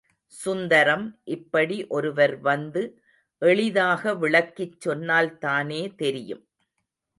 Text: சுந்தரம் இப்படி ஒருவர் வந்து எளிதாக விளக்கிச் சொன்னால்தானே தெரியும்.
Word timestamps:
சுந்தரம் 0.33 1.03
இப்படி 1.25 1.77
ஒருவர் 1.87 2.33
வந்து 2.39 2.83
எளிதாக 3.41 4.15
விளக்கிச் 4.15 4.87
சொன்னால்தானே 4.87 5.81
தெரியும். 5.95 6.43